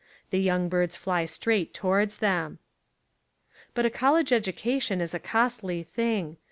The 0.31 0.41
young 0.41 0.67
birds 0.67 0.95
fly 0.95 1.25
straight 1.25 1.75
towards 1.75 2.17
them. 2.17 2.57
But 3.75 3.85
a 3.85 3.91
college 3.91 4.33
education 4.33 4.99
is 4.99 5.13
a 5.13 5.19
costly 5.19 5.83
thing. 5.83 6.37